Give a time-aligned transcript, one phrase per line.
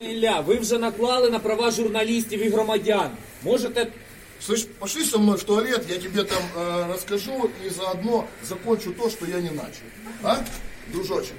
[0.00, 3.10] Ілля, ви вже наклали на права журналістів і громадян.
[3.42, 3.86] Можете
[4.46, 9.08] Слышь, пошли со мной в туалет, я тебе там э, расскажу и заодно закончу то,
[9.08, 9.86] что я не начал.
[10.22, 10.44] А,
[10.92, 11.32] дружочек?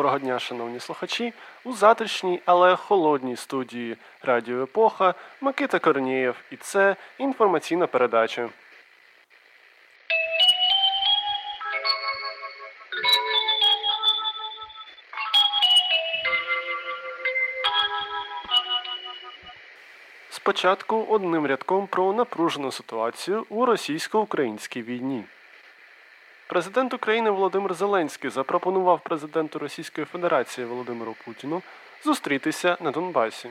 [0.00, 1.32] Доброго дня, шановні слухачі.
[1.64, 8.48] У затишній, але холодній студії Радіо Епоха Микита Корнієв, і це інформаційна передача.
[20.30, 25.24] Спочатку одним рядком про напружену ситуацію у російсько-українській війні.
[26.50, 31.62] Президент України Володимир Зеленський запропонував президенту Російської Федерації Володимиру Путіну
[32.04, 33.50] зустрітися на Донбасі.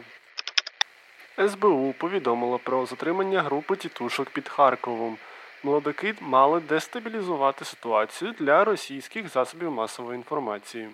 [1.47, 5.17] СБУ повідомило про затримання групи тітушок під Харковом.
[5.63, 10.89] Молодики мали дестабілізувати ситуацію для російських засобів масової інформації.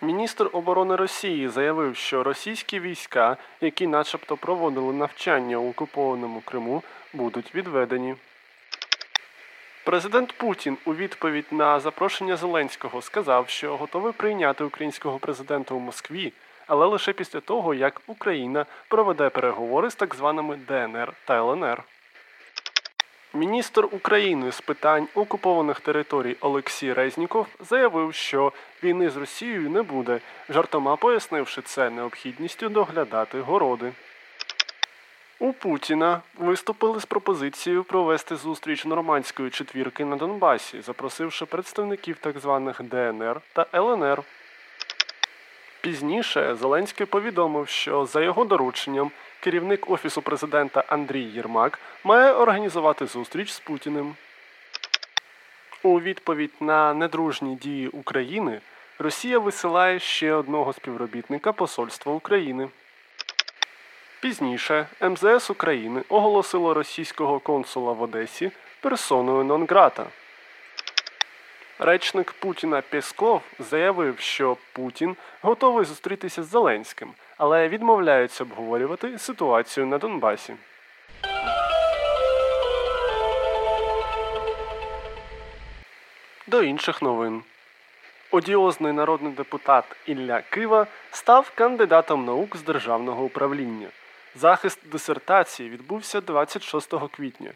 [0.00, 7.54] Міністр оборони Росії заявив, що російські війська, які начебто проводили навчання у окупованому Криму, будуть
[7.54, 8.16] відведені.
[9.84, 16.32] Президент Путін у відповідь на запрошення Зеленського сказав, що готовий прийняти українського президента у Москві,
[16.66, 21.82] але лише після того, як Україна проведе переговори з так званими ДНР та ЛНР.
[23.34, 30.20] Міністр України з питань окупованих територій Олексій Резніков заявив, що війни з Росією не буде,
[30.48, 33.92] жартома пояснивши це необхідністю доглядати городи.
[35.42, 42.82] У Путіна виступили з пропозицією провести зустріч нормандської четвірки на Донбасі, запросивши представників так званих
[42.82, 44.22] ДНР та ЛНР.
[45.80, 53.50] Пізніше Зеленський повідомив, що за його дорученням керівник офісу президента Андрій Єрмак має організувати зустріч
[53.50, 54.14] з Путіним.
[55.82, 58.60] У відповідь на недружні дії України
[58.98, 62.68] Росія висилає ще одного співробітника Посольства України.
[64.20, 68.50] Пізніше МЗС України оголосило російського консула в Одесі
[68.80, 70.04] персоною нон-грата.
[71.78, 79.98] Речник Путіна Пєсков заявив, що Путін готовий зустрітися з Зеленським, але відмовляється обговорювати ситуацію на
[79.98, 80.54] Донбасі.
[86.46, 87.42] До інших новин.
[88.30, 93.88] Одіозний народний депутат Ілля Кива став кандидатом наук з державного управління.
[94.34, 97.52] Захист дисертації відбувся 26 квітня.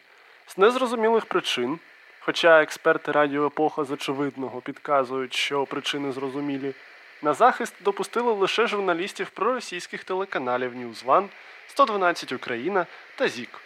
[0.47, 1.79] З незрозумілих причин,
[2.21, 6.75] хоча експерти Радіо Епоха з очевидного підказують, що причини зрозумілі,
[7.23, 11.29] на захист допустили лише журналістів проросійських телеканалів Ньюзван,
[11.69, 12.87] 112 Україна
[13.17, 13.61] та ЗІК.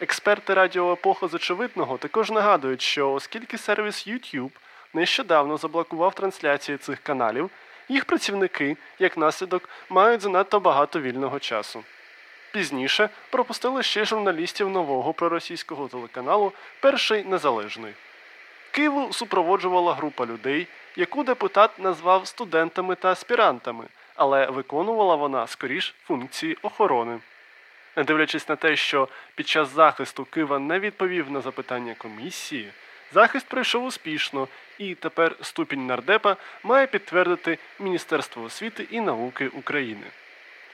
[0.00, 4.50] Експерти Радіо Епоха з очевидного також нагадують, що оскільки сервіс YouTube
[4.94, 7.50] нещодавно заблокував трансляції цих каналів,
[7.88, 11.84] їх працівники, як наслідок, мають занадто багато вільного часу.
[12.52, 17.92] Пізніше пропустили ще журналістів нового проросійського телеканалу Перший Незалежний.
[18.70, 20.66] Києву супроводжувала група людей,
[20.96, 27.18] яку депутат назвав студентами та аспірантами, але виконувала вона скоріш функції охорони.
[27.96, 32.72] Не дивлячись на те, що під час захисту Кива не відповів на запитання комісії,
[33.12, 34.48] захист пройшов успішно,
[34.78, 40.06] і тепер ступінь нардепа має підтвердити Міністерство освіти і науки України.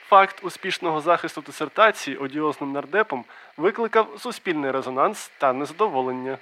[0.08, 3.24] Факт успішного захисту дисертації одіозним нардепом
[3.56, 6.38] викликав суспільний резонанс та незадоволення.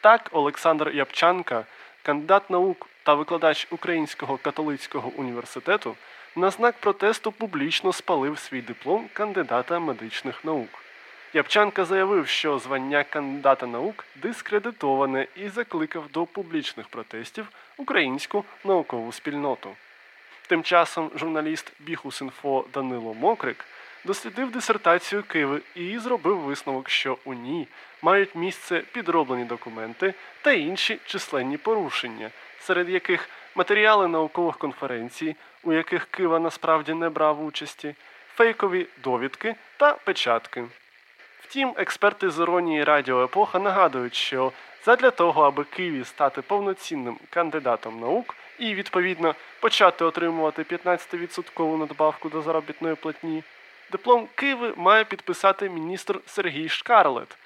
[0.00, 1.64] Так, Олександр Япчанка,
[2.02, 5.96] кандидат наук та викладач Українського католицького університету,
[6.36, 10.68] на знак протесту публічно спалив свій диплом кандидата медичних наук.
[11.34, 19.70] Япчанка заявив, що звання кандидата наук дискредитоване і закликав до публічних протестів українську наукову спільноту.
[20.50, 23.64] Тим часом журналіст Біхус.Інфо Данило Мокрик
[24.04, 27.68] дослідив дисертацію Киви і зробив висновок, що у ній
[28.02, 32.30] мають місце підроблені документи та інші численні порушення,
[32.60, 37.94] серед яких матеріали наукових конференцій, у яких Кива насправді не брав участі,
[38.34, 40.64] фейкові довідки та печатки.
[41.40, 44.52] Втім, експерти з іронії Радіо Епоха нагадують, що
[44.84, 52.42] задля того, аби Києві стати повноцінним кандидатом наук і відповідно почати отримувати 15% надбавку до
[52.42, 53.42] заробітної платні.
[53.92, 57.36] Диплом Киви має підписати міністр Сергій Шкарлет,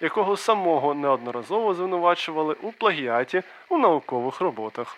[0.00, 4.96] якого самого неодноразово звинувачували у плагіаті у наукових роботах.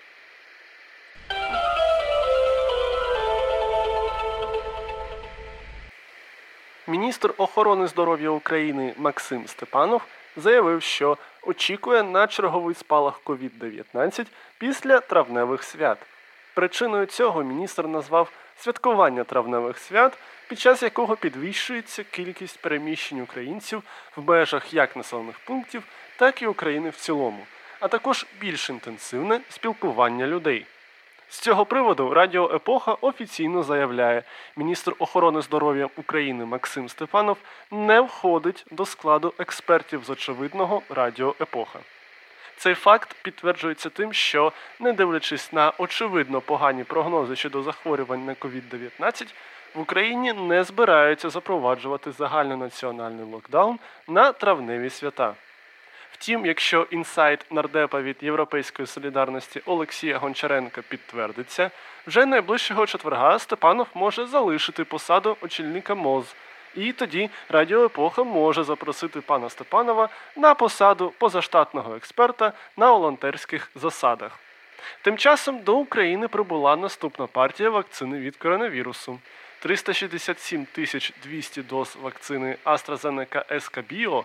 [6.86, 10.02] Міністр охорони здоров'я України Максим Степанов
[10.36, 14.26] заявив, що очікує на черговий спалах COVID-19
[14.58, 15.98] після травневих свят.
[16.54, 20.18] Причиною цього міністр назвав святкування травневих свят,
[20.48, 23.82] під час якого підвищується кількість переміщень українців
[24.16, 25.82] в межах як населених пунктів,
[26.16, 27.46] так і України в цілому,
[27.80, 30.66] а також більш інтенсивне спілкування людей.
[31.28, 34.22] З цього приводу Радіо Епоха офіційно заявляє,
[34.56, 37.36] міністр охорони здоров'я України Максим Степанов
[37.70, 41.78] не входить до складу експертів з очевидного Радіо Епоха.
[42.56, 49.26] Цей факт підтверджується тим, що, не дивлячись на очевидно погані прогнози щодо захворювань на COVID-19,
[49.74, 55.34] в Україні не збираються запроваджувати загальнонаціональний локдаун на травневі свята.
[56.18, 61.70] Втім, якщо інсайт нардепа від Європейської солідарності Олексія Гончаренка підтвердиться,
[62.06, 66.34] вже найближчого четверга Степанов може залишити посаду очільника МОЗ.
[66.74, 74.38] І тоді Радіо Епоха може запросити пана Степанова на посаду позаштатного експерта на волонтерських засадах.
[75.02, 79.18] Тим часом до України прибула наступна партія вакцини від коронавірусу.
[79.58, 84.24] 367 тисяч 200 доз вакцини AstraZeneca SK Bio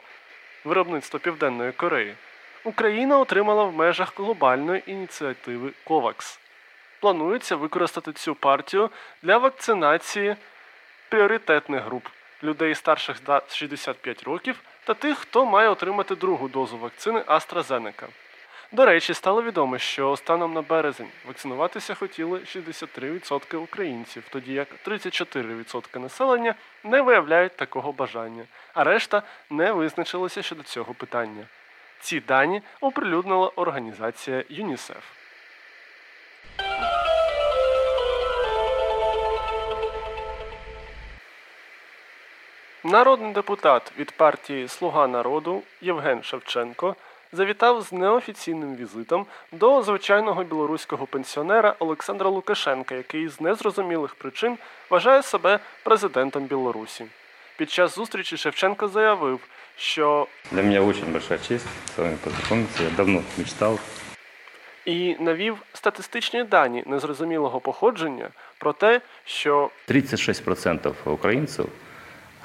[0.63, 2.16] виробництва Південної Кореї,
[2.63, 6.40] Україна отримала в межах глобальної ініціативи COVAX.
[7.00, 8.90] Планується використати цю партію
[9.22, 10.36] для вакцинації
[11.10, 12.08] пріоритетних груп
[12.44, 18.07] людей старших за 65 років та тих, хто має отримати другу дозу вакцини AstraZeneca.
[18.73, 26.00] До речі, стало відомо, що станом на березень вакцинуватися хотіли 63% українців, тоді як 34%
[26.00, 31.45] населення не виявляють такого бажання, а решта не визначилися щодо цього питання.
[32.00, 35.03] Ці дані оприлюднила організація ЮНІСЕФ.
[42.83, 46.95] Народний депутат від партії Слуга народу Євген Шевченко
[47.33, 54.57] завітав з неофіційним візитом до звичайного білоруського пенсіонера Олександра Лукашенка, який з незрозумілих причин
[54.89, 57.06] вважає себе президентом Білорусі.
[57.57, 59.39] Під час зустрічі Шевченко заявив,
[59.78, 62.83] що Для меня очень большая честь с вами познакомиться.
[62.83, 63.80] Я давно мечтал.
[64.86, 71.68] і навів статистичні дані незрозумілого походження про те, що 36% украинцев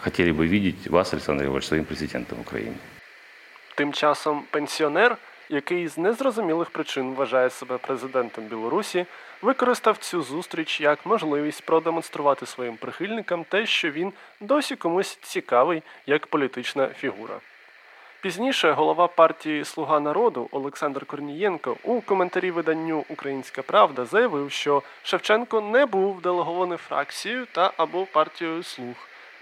[0.03, 2.75] хотели бы видеть вас, Александр Григорьевич, своим президентом Украины.
[3.77, 5.17] Тим часом пенсіонер,
[5.49, 9.07] який з незрозумілих причин вважає себе президентом Білорусі,
[9.43, 16.27] використав цю зустріч як можливість продемонструвати своїм прихильникам те, що він досі комусь цікавий як
[16.27, 17.41] політична фігура.
[18.21, 25.61] Пізніше голова партії Слуга народу Олександр Корнієнко у коментарі виданню Українська Правда заявив, що Шевченко
[25.61, 28.95] не був делегований фракцією та або партією Слуг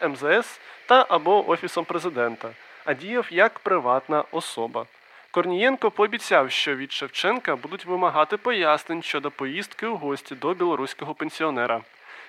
[0.09, 2.51] МЗС та або Офісом президента,
[2.85, 4.87] а діяв як приватна особа.
[5.31, 11.81] Корнієнко пообіцяв, що від Шевченка будуть вимагати пояснень щодо поїздки у гості до білоруського пенсіонера.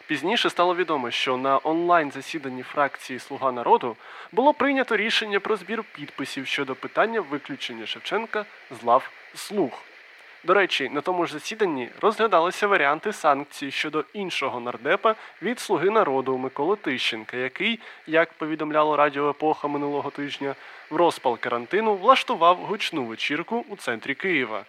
[0.08, 3.96] Пізніше стало відомо, що на онлайн засіданні фракції Слуга народу
[4.32, 8.46] було прийнято рішення про збір підписів щодо питання виключення Шевченка
[8.82, 9.84] з лав слуг.
[10.46, 16.38] До речі, на тому ж засіданні розглядалися варіанти санкцій щодо іншого нардепа від Слуги народу
[16.38, 20.56] Миколи Тищенка, який, як повідомляло Радіо Епоха минулого тижня,
[20.90, 24.66] в розпал карантину влаштував гучну вечірку у центрі Києва.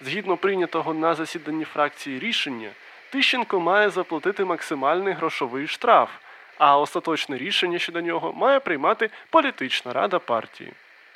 [0.00, 2.70] Згідно прийнятого на засіданні фракції рішення,
[3.10, 6.10] Тищенко має заплатити максимальний грошовий штраф,
[6.58, 10.72] а остаточне рішення щодо нього має приймати політична рада партії.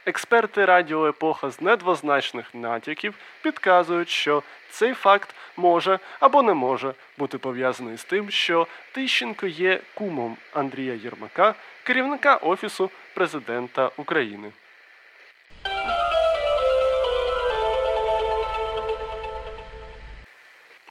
[0.06, 7.38] Експерти Радіо Епоха з недвозначних натяків підказують, що цей факт може або не може бути
[7.38, 14.52] пов'язаний з тим, що Тищенко є кумом Андрія Єрмака, керівника Офісу президента України.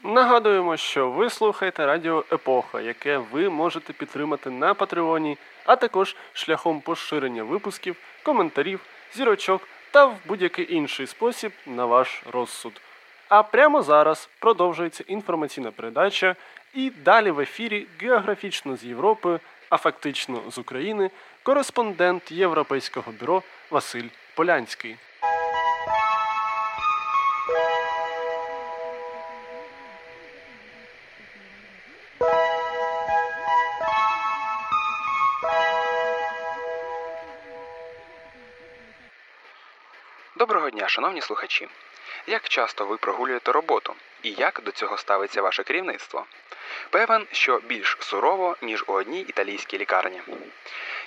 [0.04, 6.82] Нагадуємо, що ви слухаєте Радіо Епоха, яке ви можете підтримати на Патреоні, а також шляхом
[6.82, 8.80] поширення випусків, коментарів,
[9.14, 12.82] зірочок та в будь-який інший спосіб на ваш розсуд.
[13.30, 16.36] А прямо зараз продовжується інформаційна передача,
[16.74, 19.40] і далі в ефірі географічно з Європи,
[19.70, 21.10] а фактично з України,
[21.44, 24.96] кореспондент Європейського бюро Василь Полянський.
[40.92, 41.68] Шановні слухачі.
[42.28, 46.26] Як часто ви прогулюєте роботу і як до цього ставиться ваше керівництво?
[46.90, 50.22] Певен, що більш сурово, ніж у одній італійській лікарні.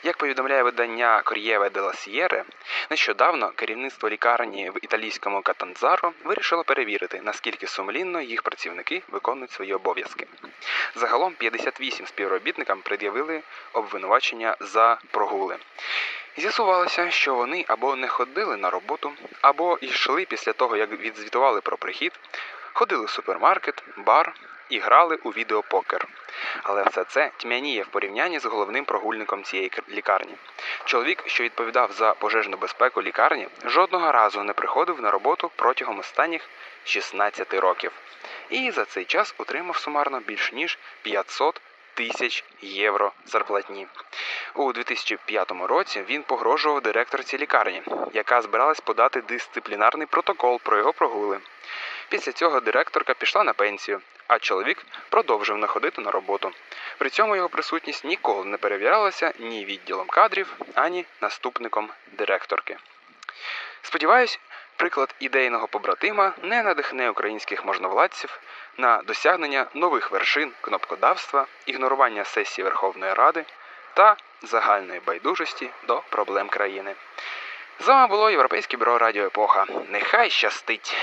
[0.04, 2.44] Як повідомляє видання Кор'єве де Сієре,
[2.90, 10.26] нещодавно керівництво лікарні в італійському Катанзаро вирішило перевірити, наскільки сумлінно їх працівники виконують свої обов'язки.
[10.94, 13.42] Загалом 58 співробітникам пред'явили
[13.72, 15.56] обвинувачення за прогули.
[16.36, 21.76] З'ясувалося, що вони або не ходили на роботу, або йшли після того, як відзвітували про
[21.76, 22.12] прихід,
[22.72, 24.34] ходили в супермаркет, бар
[24.68, 26.08] і грали у відеопокер.
[26.62, 30.34] Але все це тьмяніє в порівнянні з головним прогульником цієї лікарні.
[30.84, 36.48] Чоловік, що відповідав за пожежну безпеку лікарні, жодного разу не приходив на роботу протягом останніх
[36.84, 37.92] 16 років.
[38.50, 41.60] І за цей час отримав сумарно більш ніж 500
[41.94, 43.86] тисяч євро зарплатні.
[44.54, 51.38] У 2005 році він погрожував директорці лікарні, яка збиралась подати дисциплінарний протокол про його прогули.
[52.08, 56.52] Після цього директорка пішла на пенсію, а чоловік продовжив не ходити на роботу.
[56.98, 62.76] При цьому його присутність ніколи не перевірялася ні відділом кадрів, ані наступником директорки.
[63.82, 64.40] Сподіваюсь,
[64.76, 68.40] приклад ідейного побратима не надихне українських можновладців
[68.76, 73.44] на досягнення нових вершин кнопкодавства, ігнорування сесії Верховної Ради
[73.94, 76.94] та загальної байдужості до проблем країни.
[77.80, 79.66] З вами було Європейське бюро Радіо Епоха.
[79.88, 80.96] Нехай щастить!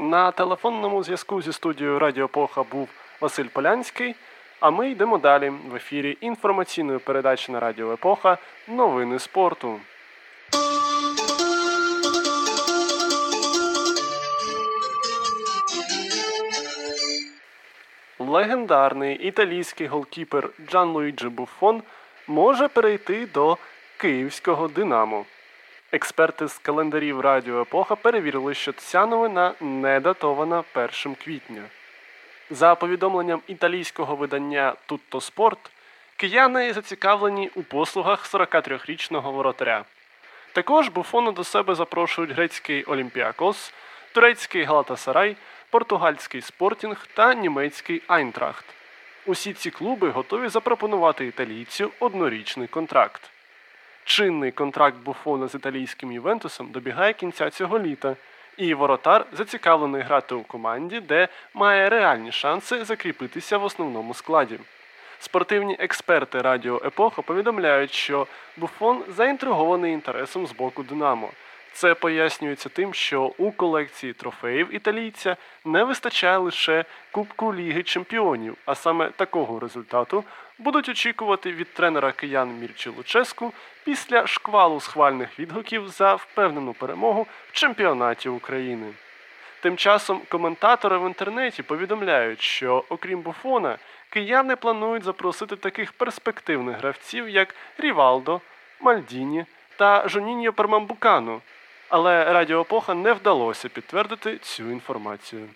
[0.00, 2.88] На телефонному зв'язку зі студією Радіо Поха був
[3.20, 4.14] Василь Полянський.
[4.60, 9.80] А ми йдемо далі в ефірі інформаційної передачі на Радіо Епоха Новини спорту.
[18.18, 21.82] Легендарний італійський голкіпер Джан Луїджі Буфон
[22.26, 23.56] може перейти до
[23.96, 25.24] київського Динамо.
[25.94, 31.62] Експерти з календарів Радіо Епоха перевірили, що ця новина не датована 1 квітня.
[32.50, 35.58] За повідомленням італійського видання Tutto Sport,
[36.16, 39.84] кияни зацікавлені у послугах 43-річного воротаря.
[40.52, 43.74] Також Буфону до себе запрошують грецький Олімпіакос,
[44.12, 45.36] турецький Галатасарай,
[45.70, 48.64] португальський Спортінг та німецький Айнтрахт.
[49.26, 53.30] Усі ці клуби готові запропонувати італійцю однорічний контракт.
[54.04, 58.16] Чинний контракт Буфона з італійським Ювентусом добігає кінця цього літа,
[58.56, 64.58] і воротар зацікавлений грати у команді, де має реальні шанси закріпитися в основному складі.
[65.18, 71.30] Спортивні експерти Радіо Епоха повідомляють, що Буфон заінтригований інтересом з боку Динамо.
[71.72, 78.74] Це пояснюється тим, що у колекції трофеїв італійця не вистачає лише Кубку Ліги Чемпіонів, а
[78.74, 80.24] саме такого результату
[80.62, 83.52] будуть очікувати від тренера киян Мірчі Луческу
[83.84, 88.92] після шквалу схвальних відгуків за впевнену перемогу в чемпіонаті України.
[89.60, 93.78] Тим часом коментатори в інтернеті повідомляють, що окрім Буфона,
[94.10, 98.40] кияни планують запросити таких перспективних гравців, як Рівалдо,
[98.80, 99.44] Мальдіні
[99.76, 101.40] та Жоніньо Пермамбукану.
[101.88, 105.48] Але Радіо Епоха не вдалося підтвердити цю інформацію.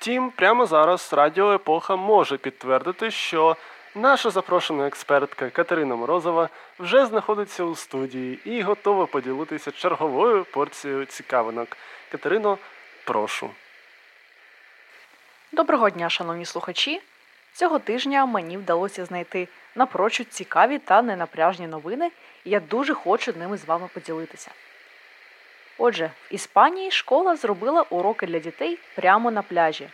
[0.00, 3.56] Втім, прямо зараз Радіо Епоха може підтвердити, що
[3.94, 11.76] наша запрошена експертка Катерина Морозова вже знаходиться у студії і готова поділитися черговою порцією цікавинок.
[12.10, 12.58] Катерино,
[13.04, 13.50] прошу.
[15.52, 17.00] Доброго дня, шановні слухачі!
[17.52, 22.10] Цього тижня мені вдалося знайти напрочуд цікаві та ненапряжні новини,
[22.44, 24.50] і я дуже хочу ними з вами поділитися.
[25.78, 29.88] Отже, в Іспанії школа зробила уроки для дітей прямо на пляжі.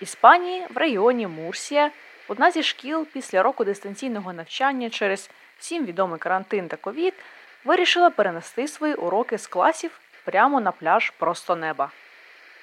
[0.00, 1.90] В Іспанії в районі Мурсія
[2.28, 7.14] одна зі шкіл після року дистанційного навчання через всім відомий карантин та ковід
[7.64, 11.90] вирішила перенести свої уроки з класів прямо на пляж просто неба.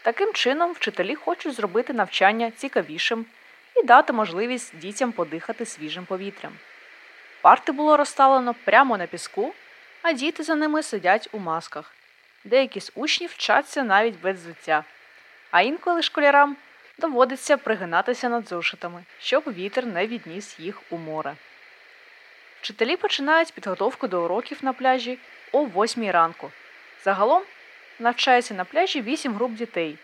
[0.02, 3.26] Таким чином, вчителі хочуть зробити навчання цікавішим
[3.76, 6.54] і дати можливість дітям подихати свіжим повітрям.
[7.42, 9.54] Парти було розставлено прямо на піску,
[10.02, 11.94] а діти за ними сидять у масках.
[12.44, 14.84] Деякі з учнів вчаться навіть без взуття,
[15.52, 16.58] а інколи школярам
[16.98, 21.36] доводиться пригинатися над зошитами, щоб вітер не відніс їх у море.
[22.62, 25.20] Вчителі починають підготовку до уроків на пляжі
[25.52, 26.52] о 8 ранку.
[27.04, 27.44] Загалом
[28.00, 29.98] навчається на пляжі 8 груп дітей.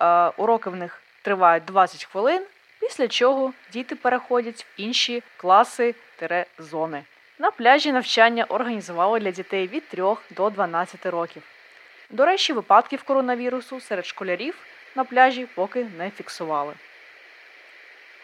[0.00, 2.42] Е, Уроки в них тривають 20 хвилин,
[2.80, 5.94] після чого діти переходять в інші класи
[6.58, 7.04] зони.
[7.38, 11.42] На пляжі навчання організували для дітей від 3 до 12 років.
[12.10, 14.54] До речі, випадків коронавірусу серед школярів
[14.94, 16.74] на пляжі поки не фіксували.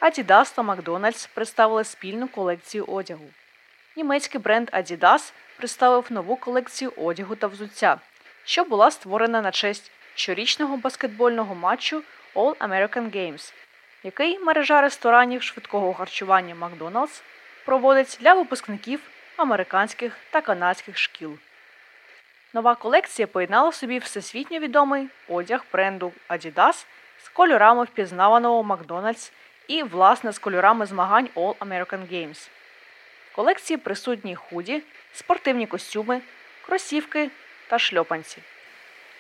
[0.01, 3.31] Adidas та McDonald's представили спільну колекцію одягу.
[3.97, 7.99] Німецький бренд Adidas представив нову колекцію одягу та взуття,
[8.45, 12.03] що була створена на честь щорічного баскетбольного матчу
[12.35, 13.53] All American Games,
[14.03, 17.23] який мережа ресторанів швидкого харчування McDonald's
[17.65, 19.01] проводить для випускників
[19.37, 21.39] американських та канадських шкіл.
[22.55, 26.87] Нова колекція поєднала собі всесвітньо відомий одяг бренду Adidas
[27.25, 29.33] з кольорами впізнаваного McDonald's
[29.69, 32.49] і, власне, з кольорами змагань All American Games.
[33.33, 36.21] В колекції присутні худі, спортивні костюми,
[36.67, 37.31] кросівки
[37.69, 38.39] та шльопанці.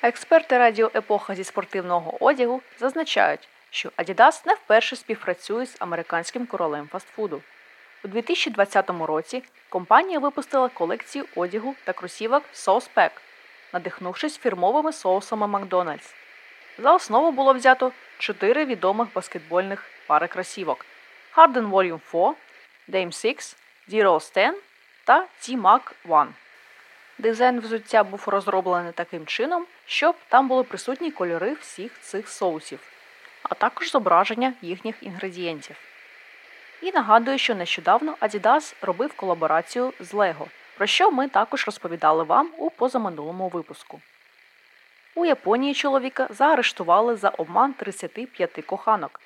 [0.02, 6.88] Експерти радіо Епоха зі спортивного одягу зазначають, що Adidas не вперше співпрацює з американським королем
[6.92, 7.42] фастфуду.
[8.04, 13.10] У 2020 році компанія випустила колекцію одягу та кросівок Sauce Pack,
[13.72, 16.14] надихнувшись фірмовими соусами Макдональдс.
[16.78, 20.86] За основу було взято чотири відомих баскетбольних пари кросівок
[21.36, 22.34] Harden Volume 4,
[22.88, 23.56] Dame 6,
[23.88, 24.54] D-Rose 10
[25.04, 26.34] та T-Mac 1.
[27.18, 32.80] Дизайн взуття був розроблений таким чином, щоб там були присутні кольори всіх цих соусів,
[33.42, 35.89] а також зображення їхніх інгредієнтів.
[36.82, 40.46] І нагадую, що нещодавно Adidas робив колаборацію з Lego,
[40.76, 44.00] про що ми також розповідали вам у позаминулому випуску.
[45.14, 49.20] У Японії чоловіка заарештували за обман 35 коханок.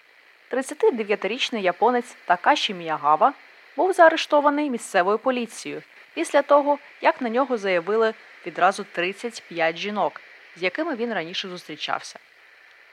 [0.51, 3.33] 39-річний японець Такаші Міягава
[3.77, 5.83] був заарештований місцевою поліцією
[6.15, 8.15] після того, як на нього заявили
[8.47, 10.21] відразу 35 жінок,
[10.57, 12.19] з якими він раніше зустрічався.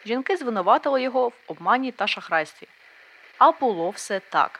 [0.05, 2.67] Жінки звинуватили його в обмані та шахрайстві.
[3.41, 4.59] А було все так.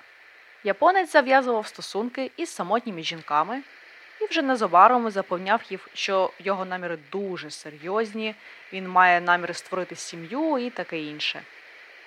[0.63, 3.61] Японець зав'язував стосунки із самотніми жінками
[4.21, 8.35] і вже незабаром запевняв їх, що його наміри дуже серйозні,
[8.73, 11.41] він має наміри створити сім'ю і таке інше.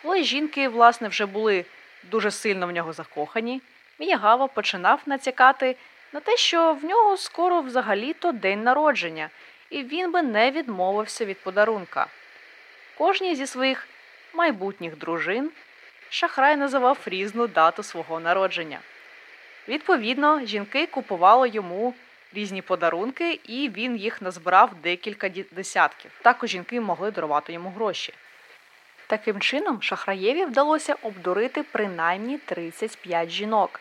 [0.03, 1.65] Коли жінки, власне, вже були
[2.11, 3.63] дуже сильно в нього закохані,
[3.99, 5.77] Міягава починав натякати
[6.13, 9.31] на те, що в нього скоро взагалі-то день народження,
[9.71, 12.07] і він би не відмовився від подарунка.
[12.99, 13.89] Кожній зі своїх
[14.33, 15.51] майбутніх дружин
[16.15, 18.79] шахрай називав різну дату свого народження.
[19.69, 21.95] Відповідно, жінки купували йому
[22.35, 26.11] різні подарунки, і він їх назбирав декілька десятків.
[26.23, 28.15] Також жінки могли дарувати йому гроші.
[29.07, 33.81] Таким чином, шахраєві вдалося обдурити принаймні 35 жінок,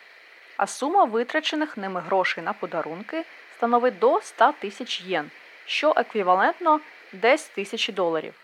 [0.56, 3.24] а сума витрачених ними грошей на подарунки
[3.56, 5.30] становить до 100 тисяч єн,
[5.66, 6.80] що еквівалентно
[7.12, 8.34] десь тисячі доларів.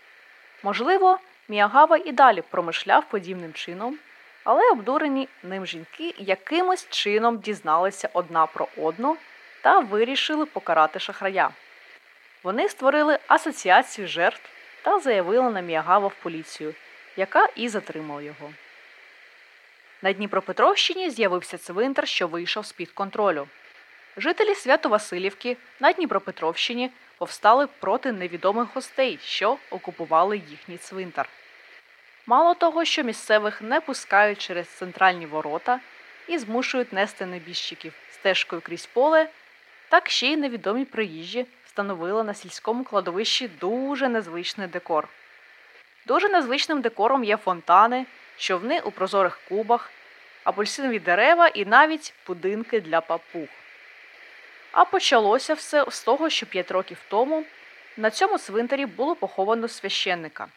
[0.63, 1.19] Можливо,
[1.51, 3.99] Міагава і далі промишляв подібним чином,
[4.43, 9.17] але обдурені ним жінки якимось чином дізналися одна про одну
[9.61, 11.49] та вирішили покарати шахрая.
[12.43, 14.49] Вони створили асоціацію жертв
[14.81, 16.73] та заявили на Міагава в поліцію,
[17.17, 18.53] яка і затримала його.
[20.01, 23.47] На Дніпропетровщині з'явився цвинтар, що вийшов з-під контролю.
[24.17, 31.29] Жителі Свято-Василівки на Дніпропетровщині повстали проти невідомих гостей, що окупували їхній цвинтар.
[32.31, 35.79] Мало того, що місцевих не пускають через центральні ворота
[36.27, 39.29] і змушують нести небіжчиків стежкою крізь поле,
[39.89, 45.07] так ще й невідомі приїжджі встановили на сільському кладовищі дуже незвичний декор.
[46.05, 48.05] Дуже незвичним декором є фонтани,
[48.37, 49.91] човни у прозорих кубах,
[50.43, 53.47] апельсинові дерева і навіть будинки для папуг.
[54.71, 57.43] А почалося все з того, що 5 років тому
[57.97, 60.47] на цьому цвинтарі було поховано священника.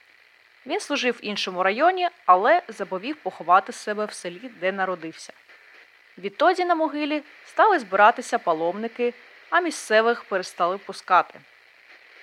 [0.66, 5.32] Він служив в іншому районі, але забовів поховати себе в селі, де народився.
[6.18, 9.14] Відтоді на могилі стали збиратися паломники,
[9.50, 11.40] а місцевих перестали пускати.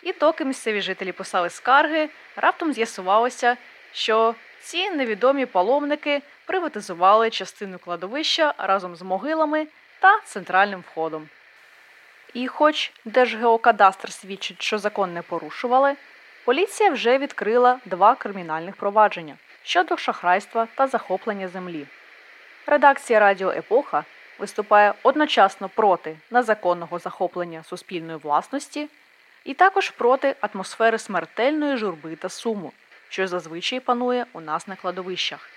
[0.03, 3.57] І доки місцеві жителі писали скарги, раптом з'ясувалося,
[3.93, 9.67] що ці невідомі паломники приватизували частину кладовища разом з могилами
[9.99, 11.29] та центральним входом.
[12.33, 15.95] І хоч Держгеокадастр свідчить, що закон не порушували,
[16.45, 21.87] поліція вже відкрила два кримінальних провадження щодо шахрайства та захоплення землі.
[22.67, 24.05] Редакція Радіо Епоха
[24.39, 28.89] виступає одночасно проти незаконного захоплення суспільної власності
[29.43, 32.73] і також проти атмосфери смертельної журби та суму,
[33.09, 35.49] що зазвичай панує у нас на кладовищах.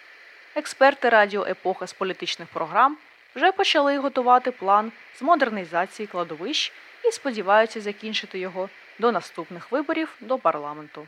[0.54, 2.96] Експерти Радіо Епоха з політичних програм
[3.36, 6.72] вже почали готувати план з модернізації кладовищ
[7.04, 11.06] і сподіваються закінчити його до наступних виборів до парламенту.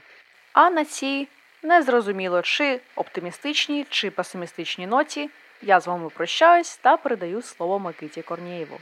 [0.53, 1.29] А на цій
[1.63, 5.31] незрозуміло чи оптимістичній, чи песимістичній ноті
[5.63, 8.79] я з вами прощаюсь та передаю слово Микиті Корнієву.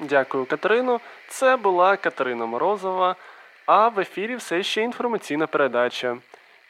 [0.00, 1.00] Дякую, Катерино.
[1.28, 3.16] Це була Катерина Морозова
[3.66, 6.18] А в ефірі все ще інформаційна передача.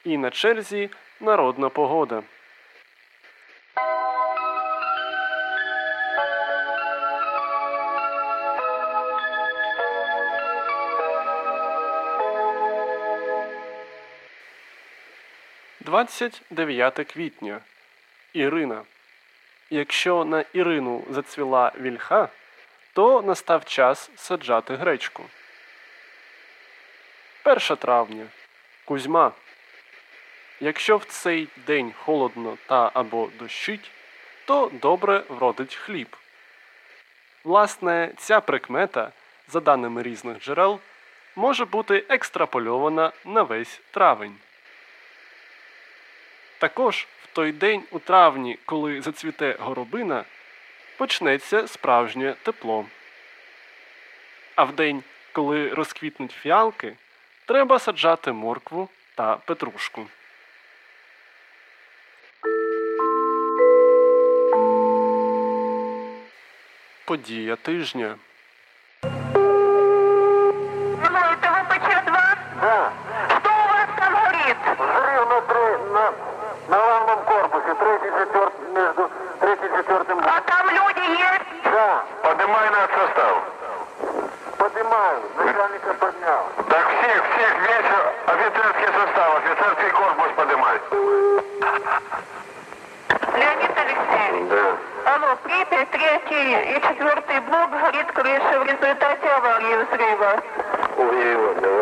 [0.05, 2.23] І на черзі народна погода.
[15.89, 17.61] Двадцять дев'яте квітня.
[18.33, 18.83] Ірина.
[19.71, 22.29] Якщо на Ірину зацвіла вільха,
[22.93, 25.25] то настав час саджати гречку.
[27.45, 28.27] 1 травня.
[28.85, 29.33] Кузьма.
[30.61, 33.91] Якщо в цей день холодно та або дощить,
[34.45, 36.17] то добре вродить хліб.
[37.45, 39.13] Власне, ця прикмета,
[39.49, 40.81] за даними різних джерел,
[41.37, 44.37] може бути екстрапольована на весь травень.
[46.59, 50.25] Також в той день у травні, коли зацвіте горобина,
[50.97, 52.87] почнеться справжнє тепло.
[54.55, 56.97] А в день, коли розквітнуть фіалки,
[57.47, 60.07] треба саджати моркву та петрушку.
[67.05, 68.17] Подія тижня.
[77.79, 79.11] Третий, четвертый, между
[79.41, 80.19] третьим и четвертым.
[80.21, 81.63] А там люди есть?
[81.65, 83.43] Да, Поднимай наш состав.
[84.59, 86.47] поднимаю, начальника поднял.
[86.69, 87.93] Так всех, всех, весь
[88.27, 90.81] офицерский состав, офицерский корпус поднимай.
[93.37, 94.49] Леонид Алексеевич.
[94.51, 95.13] Да.
[95.15, 100.43] Алло, Припять, третий и четвертый блок горит крыша в результате аварии взрыва.
[100.99, 101.78] Ой, давай.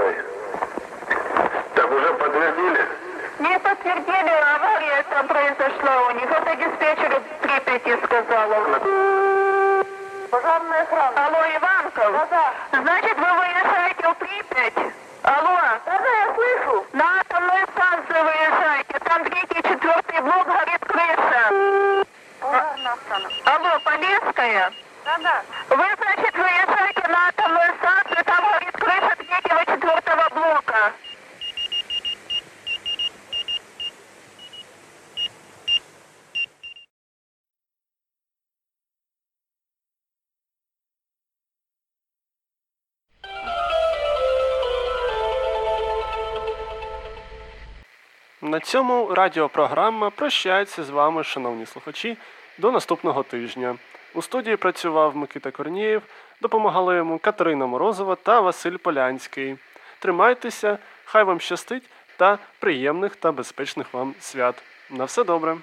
[3.85, 6.25] Не подтвердили, авария там произошла у них.
[6.31, 8.79] Это диспетчер Припяти сказала.
[10.31, 11.25] Пожарная охрана.
[11.27, 12.11] Алло, Иванков?
[12.11, 12.53] Да-да.
[12.81, 14.93] Значит, вы выезжаете в Припять?
[15.21, 15.59] Алло?
[15.85, 16.85] Да-да, я слышу.
[16.93, 18.99] На атомную станцию выезжаете.
[19.03, 22.05] Там третий, четвертый блок горит крыша.
[22.39, 23.29] Пожарная охрана.
[23.45, 24.71] Алло, Полесская?
[25.05, 25.41] Да-да.
[25.69, 28.43] Вы, значит, выезжаете на атомную станцию, там
[48.56, 52.16] На цьому радіопрограма прощається з вами, шановні слухачі,
[52.58, 53.76] до наступного тижня.
[54.14, 56.02] У студії працював Микита Корнієв,
[56.40, 59.56] допомагали йому Катерина Морозова та Василь Полянський.
[59.98, 61.82] Тримайтеся, хай вам щастить
[62.16, 64.62] та приємних та безпечних вам свят.
[64.90, 65.56] На все добре!